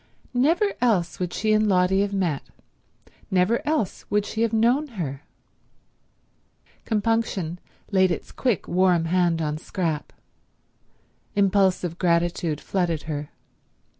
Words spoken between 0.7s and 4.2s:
else would she and Lotty have met; never else